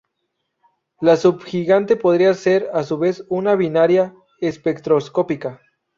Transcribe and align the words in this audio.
La 0.99 1.15
subgigante 1.15 1.95
podría 1.95 2.33
ser, 2.33 2.71
a 2.73 2.81
su 2.81 2.97
vez, 2.97 3.23
una 3.29 3.53
binaria 3.55 4.15
espectroscópica. 4.39 5.61